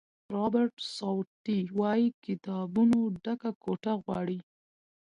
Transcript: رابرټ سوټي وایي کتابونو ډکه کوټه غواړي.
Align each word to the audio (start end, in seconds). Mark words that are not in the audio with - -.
رابرټ 0.33 0.75
سوټي 0.95 1.59
وایي 1.79 2.07
کتابونو 2.25 2.99
ډکه 3.23 3.51
کوټه 3.63 3.93
غواړي. 4.03 4.39